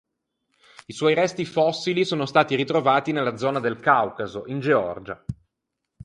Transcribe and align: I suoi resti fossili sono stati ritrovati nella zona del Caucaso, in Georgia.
I 0.87 0.93
suoi 0.93 1.13
resti 1.13 1.45
fossili 1.45 2.05
sono 2.05 2.25
stati 2.25 2.55
ritrovati 2.55 3.11
nella 3.11 3.37
zona 3.37 3.59
del 3.59 3.79
Caucaso, 3.79 4.47
in 4.47 4.59
Georgia. 4.59 5.23